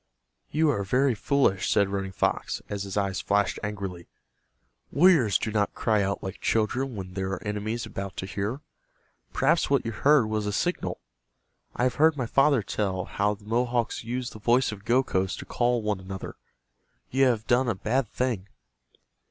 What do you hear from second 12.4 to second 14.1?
tell how the Mohawks